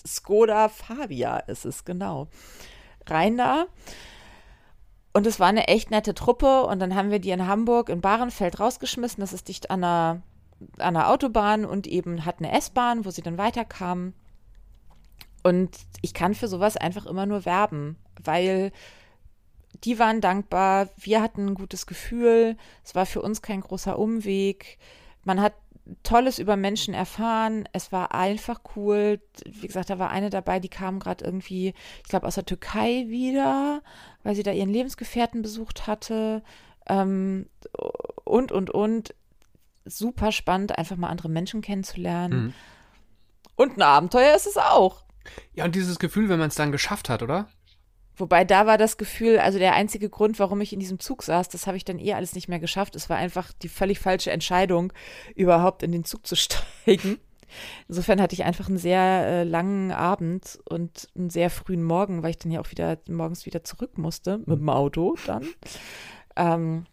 [0.06, 2.28] Skoda Fabia ist es, genau.
[3.08, 3.66] Rein da.
[5.14, 6.66] Und es war eine echt nette Truppe.
[6.66, 9.22] Und dann haben wir die in Hamburg in Bahrenfeld rausgeschmissen.
[9.22, 10.22] Das ist dicht an der
[10.78, 14.14] an der Autobahn und eben hat eine S-Bahn, wo sie dann weiterkam.
[15.44, 15.72] Und
[16.02, 18.72] ich kann für sowas einfach immer nur werben, weil
[19.84, 24.78] die waren dankbar, wir hatten ein gutes Gefühl, es war für uns kein großer Umweg.
[25.24, 25.54] Man hat
[26.04, 27.68] Tolles über Menschen erfahren.
[27.74, 29.20] Es war einfach cool.
[29.46, 31.74] Wie gesagt, da war eine dabei, die kam gerade irgendwie,
[32.04, 33.82] ich glaube, aus der Türkei wieder,
[34.24, 36.42] weil sie da ihren Lebensgefährten besucht hatte.
[36.88, 37.50] Ähm,
[38.24, 39.14] und, und, und
[39.86, 42.46] super spannend, einfach mal andere Menschen kennenzulernen.
[42.46, 42.54] Mhm.
[43.56, 45.04] Und ein Abenteuer ist es auch.
[45.54, 47.48] Ja, und dieses Gefühl, wenn man es dann geschafft hat, oder?
[48.16, 51.50] Wobei da war das Gefühl, also der einzige Grund, warum ich in diesem Zug saß,
[51.50, 52.96] das habe ich dann eh alles nicht mehr geschafft.
[52.96, 54.94] Es war einfach die völlig falsche Entscheidung,
[55.36, 57.18] überhaupt in den Zug zu steigen.
[57.88, 62.32] Insofern hatte ich einfach einen sehr äh, langen Abend und einen sehr frühen Morgen, weil
[62.32, 65.48] ich dann ja auch wieder morgens wieder zurück musste, mit dem Auto dann.
[66.36, 66.86] Ähm,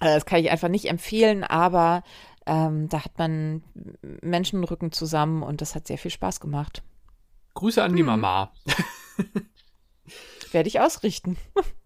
[0.00, 2.02] das kann ich einfach nicht empfehlen, aber
[2.46, 3.62] ähm, da hat man
[4.22, 6.82] Menschenrücken zusammen und das hat sehr viel Spaß gemacht.
[7.54, 8.06] Grüße an die hm.
[8.06, 8.52] Mama.
[10.52, 11.36] Werde ich ausrichten.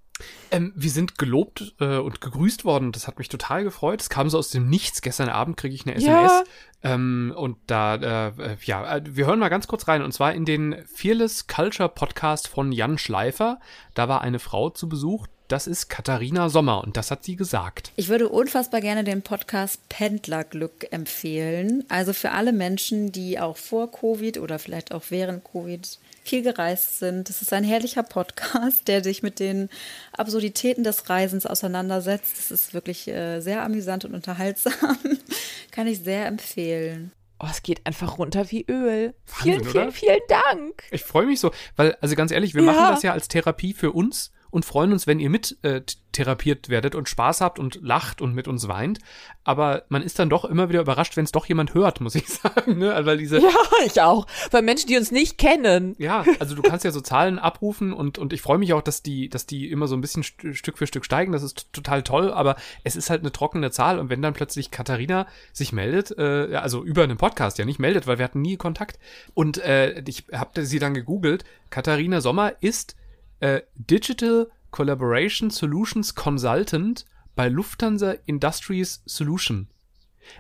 [0.51, 2.93] Ähm, wir sind gelobt äh, und gegrüßt worden.
[2.93, 4.01] Das hat mich total gefreut.
[4.01, 5.01] Es kam so aus dem Nichts.
[5.01, 6.33] Gestern Abend kriege ich eine SMS.
[6.33, 6.45] Ja.
[6.83, 10.03] Ähm, und da, äh, ja, äh, wir hören mal ganz kurz rein.
[10.03, 13.61] Und zwar in den Fearless Culture Podcast von Jan Schleifer.
[13.95, 15.27] Da war eine Frau zu Besuch.
[15.51, 17.91] Das ist Katharina Sommer und das hat sie gesagt.
[17.97, 21.83] Ich würde unfassbar gerne den Podcast Pendlerglück empfehlen.
[21.89, 27.01] Also für alle Menschen, die auch vor Covid oder vielleicht auch während Covid viel gereist
[27.01, 27.29] sind.
[27.31, 29.71] Es ist ein herrlicher Podcast, der sich mit den
[30.13, 32.39] Absurditäten des Reisens auseinandersetzt.
[32.39, 34.99] Es ist wirklich äh, sehr amüsant und unterhaltsam.
[35.73, 37.11] Kann ich sehr empfehlen.
[37.41, 39.15] Oh, es geht einfach runter wie Öl.
[39.27, 40.85] Wahnsinn, vielen, vielen, vielen Dank.
[40.93, 42.71] Ich freue mich so, weil, also ganz ehrlich, wir ja.
[42.71, 45.83] machen das ja als Therapie für uns und freuen uns, wenn ihr mit äh,
[46.13, 48.99] therapiert werdet und Spaß habt und lacht und mit uns weint.
[49.45, 52.29] Aber man ist dann doch immer wieder überrascht, wenn es doch jemand hört, muss ich
[52.29, 52.79] sagen.
[52.79, 52.99] Ne?
[53.05, 53.51] Weil diese, ja,
[53.85, 54.27] ich auch.
[54.51, 55.95] Weil Menschen, die uns nicht kennen.
[55.99, 59.03] Ja, also du kannst ja so Zahlen abrufen und, und ich freue mich auch, dass
[59.03, 61.33] die, dass die immer so ein bisschen st Stück für Stück steigen.
[61.33, 63.99] Das ist total toll, aber es ist halt eine trockene Zahl.
[63.99, 68.07] Und wenn dann plötzlich Katharina sich meldet, äh, also über einen Podcast ja nicht meldet,
[68.07, 68.99] weil wir hatten nie Kontakt.
[69.35, 71.45] Und äh, ich habe sie dann gegoogelt.
[71.71, 72.97] Katharina Sommer ist
[73.41, 79.69] äh, Digital Collaboration Solutions Consultant bei Lufthansa Industries Solution.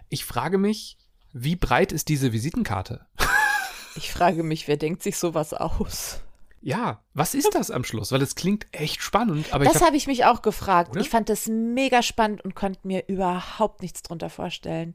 [0.09, 0.99] Ich frage mich,
[1.33, 3.07] wie breit ist diese Visitenkarte?
[3.97, 6.21] ich frage mich, wer denkt sich sowas aus?
[6.63, 8.13] Ja, was ist das am Schluss?
[8.13, 9.53] Weil es klingt echt spannend.
[9.53, 10.91] Aber das habe hab ich mich auch gefragt.
[10.91, 11.01] Oder?
[11.01, 14.95] Ich fand das mega spannend und konnte mir überhaupt nichts drunter vorstellen.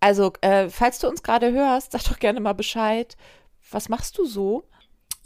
[0.00, 3.16] Also, äh, falls du uns gerade hörst, sag doch gerne mal Bescheid.
[3.70, 4.64] Was machst du so?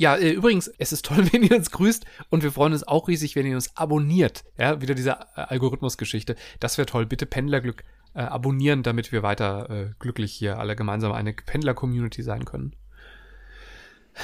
[0.02, 3.06] Ja, äh, übrigens, es ist toll, wenn ihr uns grüßt und wir freuen uns auch
[3.06, 4.44] riesig, wenn ihr uns abonniert.
[4.58, 6.34] Ja, wieder diese äh, Algorithmusgeschichte.
[6.58, 7.06] Das wäre toll.
[7.06, 7.84] Bitte Pendlerglück
[8.14, 12.74] äh, abonnieren, damit wir weiter äh, glücklich hier alle gemeinsam eine Pendler-Community sein können.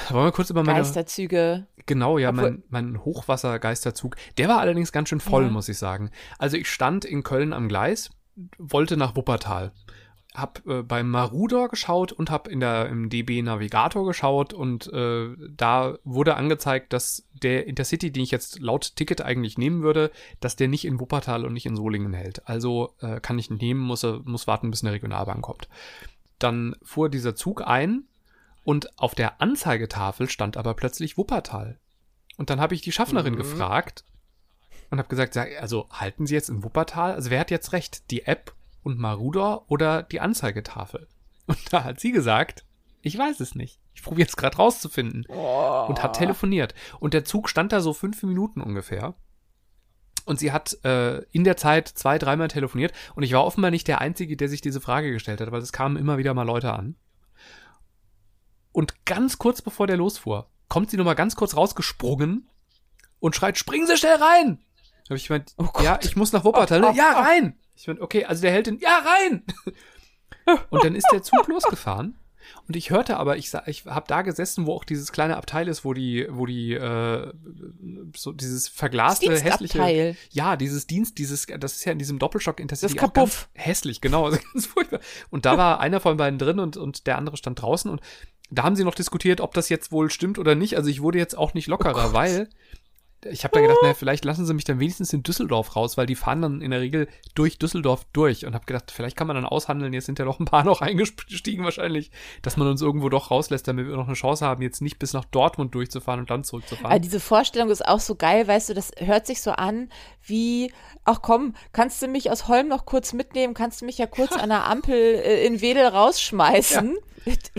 [0.09, 1.65] Wollen wir kurz über meine Geisterzüge.
[1.85, 4.17] Genau, ja, mein, mein Hochwassergeisterzug.
[4.37, 5.49] Der war allerdings ganz schön voll, ja.
[5.49, 6.11] muss ich sagen.
[6.37, 8.09] Also ich stand in Köln am Gleis,
[8.57, 9.71] wollte nach Wuppertal
[10.33, 15.29] hab äh, beim Marudor geschaut und hab in der im DB Navigator geschaut und äh,
[15.49, 20.55] da wurde angezeigt, dass der Intercity, den ich jetzt laut Ticket eigentlich nehmen würde, dass
[20.55, 22.47] der nicht in Wuppertal und nicht in Solingen hält.
[22.47, 25.67] Also äh, kann ich nehmen, muss muss warten, bis eine Regionalbahn kommt.
[26.37, 28.03] Dann fuhr dieser Zug ein
[28.63, 31.79] und auf der Anzeigetafel stand aber plötzlich Wuppertal.
[32.37, 33.37] Und dann habe ich die Schaffnerin mhm.
[33.37, 34.03] gefragt
[34.91, 37.13] und habe gesagt, also halten Sie jetzt in Wuppertal?
[37.13, 38.11] Also wer hat jetzt recht?
[38.11, 41.07] Die App und Marudor oder die Anzeigetafel?
[41.47, 42.65] Und da hat sie gesagt,
[43.01, 43.79] ich weiß es nicht.
[43.93, 45.25] Ich probiere es gerade rauszufinden.
[45.29, 45.85] Oh.
[45.87, 46.73] Und hat telefoniert.
[46.99, 49.15] Und der Zug stand da so fünf Minuten ungefähr.
[50.25, 52.93] Und sie hat äh, in der Zeit zwei, dreimal telefoniert.
[53.15, 55.71] Und ich war offenbar nicht der Einzige, der sich diese Frage gestellt hat, weil es
[55.71, 56.95] kamen immer wieder mal Leute an.
[58.71, 62.47] Und ganz kurz bevor der losfuhr, kommt sie nochmal ganz kurz rausgesprungen
[63.19, 64.59] und schreit, springen Sie schnell rein!
[65.03, 66.83] Da habe ich gemeint, oh ja, ich muss nach Wuppertal.
[66.83, 67.57] Oh, oh, ja, rein!
[67.79, 69.43] Ich meine, okay, also der hält den, ja, rein!
[70.69, 72.15] Und dann ist der Zug losgefahren.
[72.67, 75.85] Und ich hörte aber, ich, ich habe da gesessen, wo auch dieses kleine Abteil ist,
[75.85, 77.31] wo die, wo die, äh,
[78.15, 80.15] so dieses verglaste, hässliche.
[80.31, 84.25] Ja, dieses Dienst, dieses, das ist ja in diesem Doppelschock Intercity das ganz hässlich, genau,
[84.25, 84.99] also ganz furchtbar.
[85.29, 88.01] Und da war einer von beiden drin und, und der andere stand draußen und
[88.49, 90.75] da haben sie noch diskutiert, ob das jetzt wohl stimmt oder nicht.
[90.75, 92.49] Also ich wurde jetzt auch nicht lockerer, oh weil
[93.25, 96.05] ich habe dann gedacht, naja, vielleicht lassen sie mich dann wenigstens in Düsseldorf raus, weil
[96.05, 99.35] die fahren dann in der Regel durch Düsseldorf durch und habe gedacht, vielleicht kann man
[99.35, 103.09] dann aushandeln, jetzt sind ja noch ein paar noch eingestiegen wahrscheinlich, dass man uns irgendwo
[103.09, 106.29] doch rauslässt, damit wir noch eine Chance haben, jetzt nicht bis nach Dortmund durchzufahren und
[106.29, 106.91] dann zurückzufahren.
[106.91, 109.89] Aber diese Vorstellung ist auch so geil, weißt du, das hört sich so an
[110.25, 110.71] wie,
[111.03, 114.31] ach komm, kannst du mich aus Holm noch kurz mitnehmen, kannst du mich ja kurz
[114.33, 116.95] an der Ampel äh, in Wedel rausschmeißen.
[116.95, 117.01] Ja.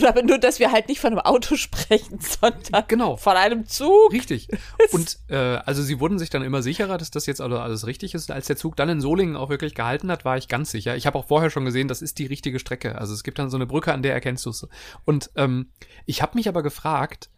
[0.02, 3.16] Aber nur, dass wir halt nicht von einem Auto sprechen, sondern genau.
[3.16, 4.12] von einem Zug.
[4.12, 4.48] Richtig.
[4.92, 8.30] Und äh, also sie wurden sich dann immer sicherer, dass das jetzt alles richtig ist.
[8.30, 10.96] Als der Zug dann in Solingen auch wirklich gehalten hat, war ich ganz sicher.
[10.96, 12.98] Ich habe auch vorher schon gesehen, das ist die richtige Strecke.
[12.98, 14.66] Also es gibt dann so eine Brücke, an der erkennst du es.
[15.04, 15.70] Und ähm,
[16.06, 17.30] ich habe mich aber gefragt,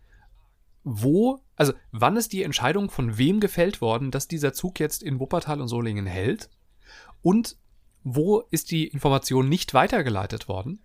[0.85, 5.20] wo, also wann ist die Entscheidung von wem gefällt worden, dass dieser Zug jetzt in
[5.20, 6.50] Wuppertal und Solingen hält?
[7.22, 7.56] Und
[8.02, 10.80] wo ist die Information nicht weitergeleitet worden?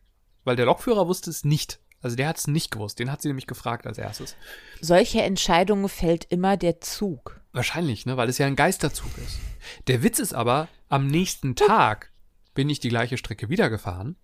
[0.48, 1.82] Weil der Lokführer wusste es nicht.
[2.00, 3.00] Also der hat es nicht gewusst.
[3.00, 4.38] Den hat sie nämlich gefragt als erstes.
[4.80, 7.42] Solche Entscheidungen fällt immer der Zug.
[7.52, 8.16] Wahrscheinlich, ne?
[8.16, 9.40] Weil es ja ein Geisterzug ist.
[9.88, 12.14] Der Witz ist aber, am nächsten Tag
[12.54, 14.16] bin ich die gleiche Strecke wieder gefahren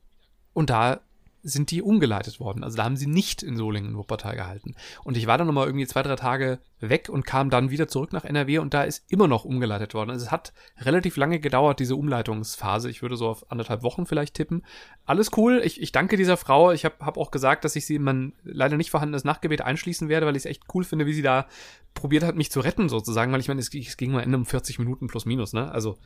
[0.54, 1.02] und da
[1.44, 2.64] sind die umgeleitet worden.
[2.64, 4.76] Also da haben sie nicht in Solingen Wuppertal gehalten.
[5.04, 8.14] Und ich war dann nochmal irgendwie zwei, drei Tage weg und kam dann wieder zurück
[8.14, 10.10] nach NRW und da ist immer noch umgeleitet worden.
[10.10, 12.90] Also es hat relativ lange gedauert, diese Umleitungsphase.
[12.90, 14.64] Ich würde so auf anderthalb Wochen vielleicht tippen.
[15.06, 15.62] Alles cool.
[15.64, 16.72] Ich, ich danke dieser Frau.
[16.72, 20.08] Ich habe hab auch gesagt, dass ich sie in mein leider nicht vorhandenes Nachtgebet einschließen
[20.08, 21.48] werde, weil ich es echt cool finde, wie sie da
[21.94, 23.32] probiert hat, mich zu retten sozusagen.
[23.34, 25.72] Weil ich meine, es, es ging am Ende um 40 Minuten plus minus, ne?
[25.72, 25.98] Also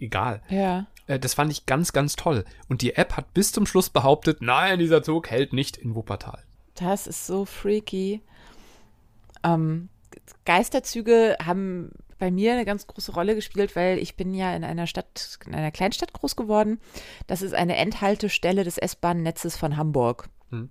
[0.00, 0.42] egal.
[0.48, 0.86] Ja.
[1.06, 2.44] Äh, das fand ich ganz, ganz toll.
[2.68, 6.42] Und die App hat bis zum Schluss behauptet, nein, dieser Zug hält nicht in Wuppertal.
[6.74, 8.20] Das ist so freaky.
[9.44, 9.88] Ähm,
[10.44, 14.86] Geisterzüge haben bei mir eine ganz große Rolle gespielt, weil ich bin ja in einer
[14.86, 16.80] Stadt, in einer Kleinstadt groß geworden.
[17.26, 20.28] Das ist eine Endhaltestelle des S-Bahn-Netzes von Hamburg.
[20.50, 20.70] Hm.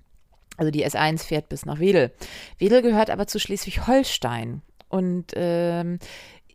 [0.58, 2.12] Also die S1 fährt bis nach Wedel.
[2.58, 4.62] Wedel gehört aber zu Schleswig-Holstein.
[4.90, 6.00] Und ähm,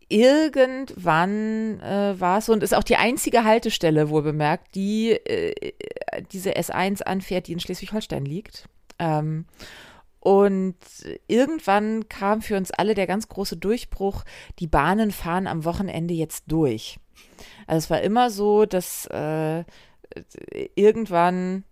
[0.09, 5.73] irgendwann äh, war es so und ist auch die einzige Haltestelle, wohl bemerkt, die äh,
[6.31, 8.67] diese S1 anfährt, die in Schleswig-Holstein liegt.
[8.97, 9.45] Ähm,
[10.19, 10.75] und
[11.27, 14.25] irgendwann kam für uns alle der ganz große Durchbruch,
[14.59, 16.99] die Bahnen fahren am Wochenende jetzt durch.
[17.67, 19.63] Also es war immer so, dass äh,
[20.75, 21.63] irgendwann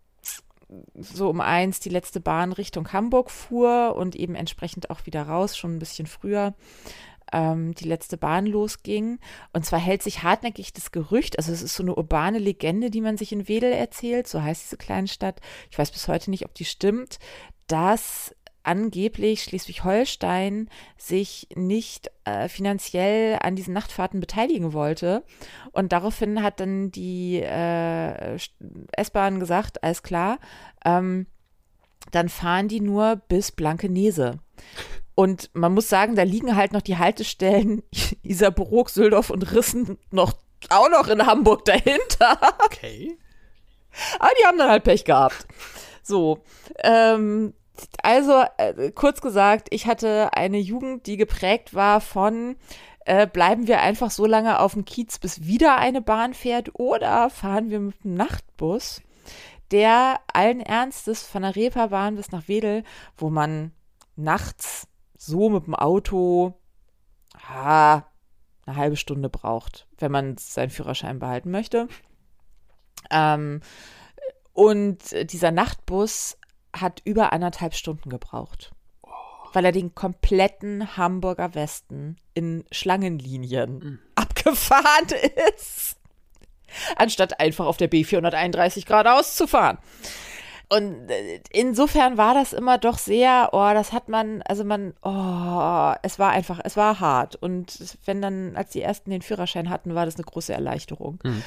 [0.95, 5.58] so um eins die letzte Bahn Richtung Hamburg fuhr und eben entsprechend auch wieder raus,
[5.58, 6.54] schon ein bisschen früher
[7.31, 9.19] ähm, die letzte Bahn losging.
[9.53, 13.01] Und zwar hält sich hartnäckig das Gerücht, also es ist so eine urbane Legende, die
[13.01, 15.41] man sich in Wedel erzählt, so heißt diese Kleinstadt.
[15.71, 17.19] Ich weiß bis heute nicht, ob die stimmt,
[17.67, 18.33] dass
[18.67, 25.23] angeblich Schleswig-Holstein sich nicht äh, finanziell an diesen Nachtfahrten beteiligen wollte.
[25.71, 28.37] Und daraufhin hat dann die äh,
[28.91, 30.39] S-Bahn gesagt, alles klar,
[30.83, 31.27] ähm,
[32.11, 34.39] dann fahren die nur bis Blankenese.
[35.19, 37.82] Und man muss sagen, da liegen halt noch die Haltestellen
[38.21, 40.34] Isarburg, Süldorf und Rissen noch
[40.69, 42.38] auch noch in Hamburg dahinter.
[42.63, 43.17] Okay.
[44.19, 45.47] Aber die haben dann halt Pech gehabt.
[46.03, 46.43] So,
[46.84, 47.56] ähm,
[48.03, 52.56] also äh, kurz gesagt, ich hatte eine Jugend, die geprägt war von
[53.06, 57.32] äh, bleiben wir einfach so lange auf dem Kiez, bis wieder eine Bahn fährt oder
[57.32, 59.01] fahren wir mit dem Nachtbus,
[59.71, 62.84] der allen Ernstes von der Reeperbahn bis nach Wedel,
[63.17, 63.71] wo man
[64.15, 64.88] nachts
[65.27, 66.53] so mit dem Auto
[67.47, 68.03] ah,
[68.65, 71.87] eine halbe Stunde braucht, wenn man seinen Führerschein behalten möchte.
[73.11, 73.61] Ähm,
[74.53, 74.99] und
[75.31, 76.37] dieser Nachtbus
[76.75, 78.71] hat über anderthalb Stunden gebraucht,
[79.53, 83.99] weil er den kompletten Hamburger Westen in Schlangenlinien mhm.
[84.15, 85.07] abgefahren
[85.57, 85.97] ist,
[86.95, 89.77] anstatt einfach auf der B431 geradeaus zu fahren.
[90.69, 95.93] Und äh, insofern war das immer doch sehr, oh, das hat man, also man, oh,
[96.03, 97.36] es war einfach, es war hart.
[97.38, 101.19] Und wenn dann, als die ersten den Führerschein hatten, war das eine große Erleichterung.
[101.23, 101.43] Mhm.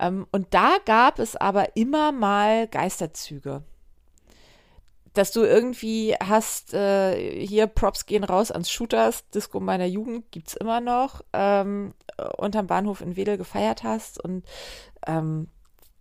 [0.00, 3.62] Ähm, und da gab es aber immer mal Geisterzüge.
[5.12, 10.54] Dass du irgendwie hast, äh, hier Props gehen raus ans Shooters, Disco meiner Jugend gibt's
[10.54, 11.94] immer noch, ähm,
[12.36, 14.44] unterm Bahnhof in Wedel gefeiert hast und
[15.06, 15.46] ähm,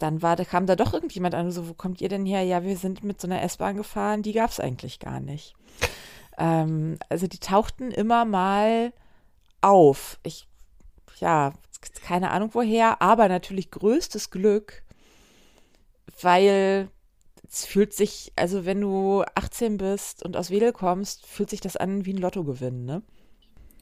[0.04, 2.44] dann war, da kam da doch irgendjemand an, so, wo kommt ihr denn her?
[2.44, 5.56] Ja, wir sind mit so einer S-Bahn gefahren, die gab es eigentlich gar nicht.
[6.38, 8.92] ähm, also die tauchten immer mal
[9.62, 10.20] auf.
[10.24, 10.50] Ich,
[11.20, 11.54] ja,
[12.04, 14.84] keine Ahnung woher, aber natürlich größtes Glück,
[16.22, 16.90] weil
[17.50, 21.78] es fühlt sich, also wenn du 18 bist und aus Wedel kommst, fühlt sich das
[21.78, 23.04] an wie ein Lottogewinn, ne?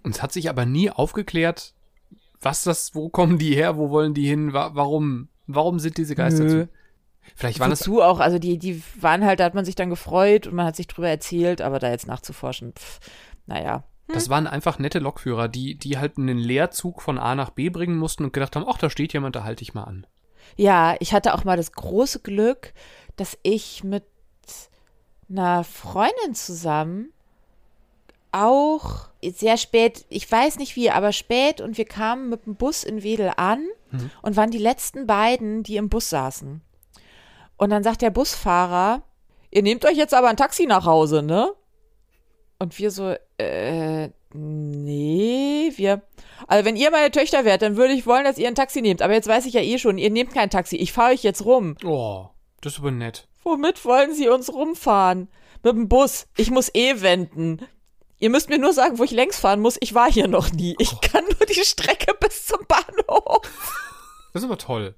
[0.04, 1.74] Und es hat sich aber nie aufgeklärt,
[2.40, 6.16] was das, wo kommen die her, wo wollen die hin, wa warum Warum sind diese
[6.16, 6.50] Geister Nö.
[6.50, 6.70] zu?
[7.36, 9.90] Vielleicht waren Wozu das auch, also die, die waren halt, da hat man sich dann
[9.90, 13.00] gefreut und man hat sich drüber erzählt, aber da jetzt nachzuforschen, pff,
[13.46, 13.84] naja.
[14.08, 17.98] Das waren einfach nette Lokführer, die, die halt einen Leerzug von A nach B bringen
[17.98, 20.06] mussten und gedacht haben, ach, da steht jemand, da halte ich mal an.
[20.58, 22.74] Ja, ich hatte auch mal das große Glück,
[23.16, 24.04] dass ich mit
[25.30, 27.14] einer Freundin zusammen
[28.34, 32.84] auch sehr spät, ich weiß nicht wie, aber spät und wir kamen mit dem Bus
[32.84, 34.10] in Wedel an mhm.
[34.22, 36.62] und waren die letzten beiden, die im Bus saßen.
[37.58, 39.04] Und dann sagt der Busfahrer,
[39.52, 41.54] ihr nehmt euch jetzt aber ein Taxi nach Hause, ne?
[42.58, 46.02] Und wir so, äh, nee, wir,
[46.48, 49.02] also wenn ihr meine Töchter wärt, dann würde ich wollen, dass ihr ein Taxi nehmt.
[49.02, 50.76] Aber jetzt weiß ich ja eh schon, ihr nehmt kein Taxi.
[50.76, 51.76] Ich fahre euch jetzt rum.
[51.84, 52.28] Oh,
[52.62, 53.28] das ist aber nett.
[53.44, 55.28] Womit wollen sie uns rumfahren?
[55.64, 56.28] Mit dem Bus.
[56.38, 57.60] Ich muss eh wenden.
[58.22, 59.78] Ihr müsst mir nur sagen, wo ich längs fahren muss.
[59.80, 60.76] Ich war hier noch nie.
[60.78, 61.00] Ich oh.
[61.02, 63.42] kann nur die Strecke bis zum Bahnhof.
[64.32, 64.94] Das ist aber toll.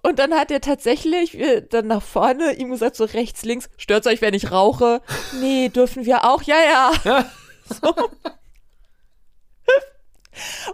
[0.00, 4.06] Und dann hat er tatsächlich äh, dann nach vorne ihm gesagt, so rechts, links, stört's
[4.06, 5.02] euch, wenn ich rauche?
[5.40, 6.42] Nee, dürfen wir auch?
[6.42, 6.56] Ja,
[7.04, 7.24] ja.
[7.82, 7.94] So.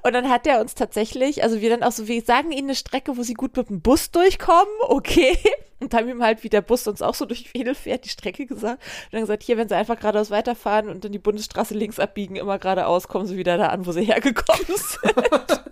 [0.03, 2.75] Und dann hat er uns tatsächlich, also wir dann auch so, wir sagen ihnen eine
[2.75, 5.39] Strecke, wo sie gut mit dem Bus durchkommen, okay.
[5.81, 8.45] Und haben ihm halt, wie der Bus uns auch so durch Wedel fährt, die Strecke
[8.45, 8.83] gesagt.
[9.07, 12.37] Und dann gesagt, hier, wenn sie einfach geradeaus weiterfahren und dann die Bundesstraße links abbiegen,
[12.37, 15.63] immer geradeaus, kommen sie wieder da an, wo sie hergekommen sind.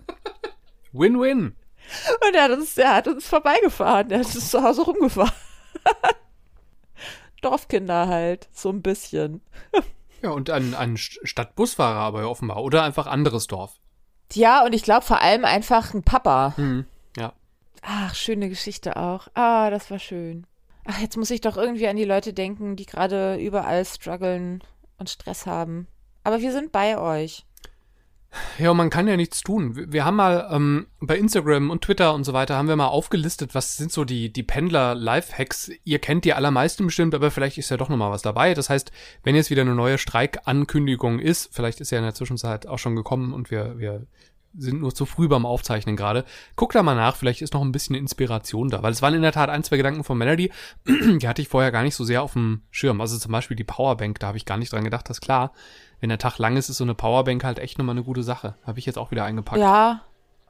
[0.93, 1.55] Win-win.
[2.27, 5.31] Und er hat uns, er hat uns vorbeigefahren, er hat uns zu Hause rumgefahren.
[7.41, 9.41] Dorfkinder halt, so ein bisschen.
[10.21, 12.63] Ja, und ein, ein Stadtbusfahrer aber offenbar.
[12.63, 13.79] Oder einfach anderes Dorf.
[14.33, 16.53] Ja, und ich glaube vor allem einfach ein Papa.
[16.55, 16.85] Hm,
[17.17, 17.33] ja.
[17.81, 19.27] Ach, schöne Geschichte auch.
[19.33, 20.45] Ah, das war schön.
[20.85, 24.63] Ach, jetzt muss ich doch irgendwie an die Leute denken, die gerade überall strugglen
[24.97, 25.87] und Stress haben.
[26.23, 27.45] Aber wir sind bei euch.
[28.59, 29.91] Ja, man kann ja nichts tun.
[29.91, 33.55] Wir haben mal ähm, bei Instagram und Twitter und so weiter haben wir mal aufgelistet,
[33.55, 35.71] was sind so die, die Pendler-Life-Hacks.
[35.83, 38.53] Ihr kennt die allermeisten bestimmt, aber vielleicht ist ja doch nochmal was dabei.
[38.53, 38.91] Das heißt,
[39.23, 42.95] wenn jetzt wieder eine neue Streikankündigung ist, vielleicht ist ja in der Zwischenzeit auch schon
[42.95, 44.05] gekommen und wir, wir
[44.57, 46.25] sind nur zu früh beim Aufzeichnen gerade.
[46.55, 49.21] Guck da mal nach, vielleicht ist noch ein bisschen Inspiration da, weil es waren in
[49.21, 50.51] der Tat ein, zwei Gedanken von Melody,
[50.87, 53.01] die hatte ich vorher gar nicht so sehr auf dem Schirm.
[53.01, 55.53] Also zum Beispiel die Powerbank, da habe ich gar nicht dran gedacht, das ist klar
[55.99, 58.55] wenn der Tag lang ist, ist so eine Powerbank halt echt nochmal eine gute Sache.
[58.63, 59.59] Habe ich jetzt auch wieder eingepackt.
[59.59, 60.01] Ja,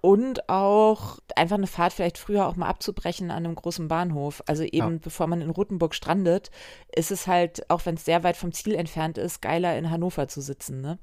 [0.02, 4.44] und auch einfach eine Fahrt vielleicht früher auch mal abzubrechen an einem großen Bahnhof.
[4.46, 5.00] Also eben ja.
[5.02, 6.52] bevor man in Rothenburg strandet,
[6.96, 10.28] ist es halt, auch wenn es sehr weit vom Ziel entfernt ist, geiler in Hannover
[10.28, 11.00] zu sitzen, ne?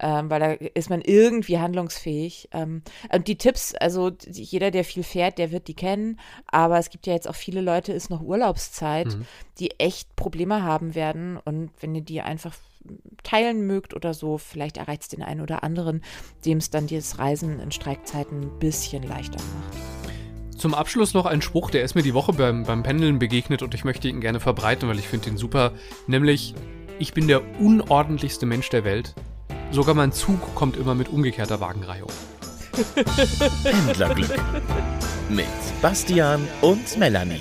[0.00, 2.48] Ähm, weil da ist man irgendwie handlungsfähig.
[2.52, 2.82] Ähm,
[3.12, 7.06] und die Tipps, also jeder, der viel fährt, der wird die kennen, aber es gibt
[7.06, 9.26] ja jetzt auch viele Leute, ist noch Urlaubszeit, mhm.
[9.58, 12.54] die echt Probleme haben werden und wenn ihr die einfach
[13.22, 16.02] teilen mögt oder so, vielleicht erreicht es den einen oder anderen,
[16.44, 20.56] dem es dann dieses Reisen in Streikzeiten ein bisschen leichter macht.
[20.56, 23.74] Zum Abschluss noch ein Spruch, der ist mir die Woche beim, beim Pendeln begegnet und
[23.74, 25.72] ich möchte ihn gerne verbreiten, weil ich finde ihn super.
[26.06, 26.54] Nämlich,
[26.98, 29.14] ich bin der unordentlichste Mensch der Welt.
[29.72, 32.10] Sogar mein Zug kommt immer mit umgekehrter Wagenreihung.
[33.62, 34.40] Pendlerglück
[35.28, 35.46] mit
[35.80, 37.40] Bastian und Melanie.